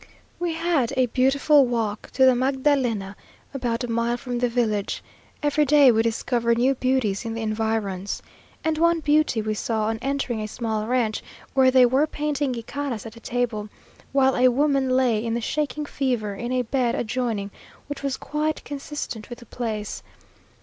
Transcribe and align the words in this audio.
We 0.39 0.53
had 0.55 0.91
a 0.97 1.05
beautiful 1.05 1.67
walk 1.67 2.09
to 2.13 2.25
the 2.25 2.33
Magdalena, 2.33 3.15
about 3.53 3.83
a 3.83 3.87
mile 3.87 4.17
from 4.17 4.39
the 4.39 4.49
village. 4.49 5.03
Every 5.43 5.63
day 5.63 5.91
we 5.91 6.01
discover 6.01 6.55
new 6.55 6.73
beauties 6.73 7.23
in 7.23 7.35
the 7.35 7.43
environs. 7.43 8.23
And 8.63 8.79
one 8.79 9.01
beauty 9.01 9.43
we 9.43 9.53
saw 9.53 9.83
on 9.89 9.99
entering 10.01 10.41
a 10.41 10.47
small 10.47 10.87
rancho, 10.87 11.23
where 11.53 11.69
they 11.69 11.85
were 11.85 12.07
painting 12.07 12.51
gicaras 12.51 13.05
at 13.05 13.15
a 13.15 13.19
table, 13.19 13.69
while 14.11 14.35
a 14.35 14.47
woman 14.47 14.89
lay 14.89 15.23
in 15.23 15.35
the 15.35 15.39
shaking 15.39 15.85
fever 15.85 16.33
in 16.33 16.51
a 16.51 16.63
bed 16.63 16.95
adjoining, 16.95 17.51
which 17.85 18.01
was 18.01 18.17
quite 18.17 18.63
consistent 18.65 19.29
with 19.29 19.37
the 19.37 19.45
place. 19.45 20.01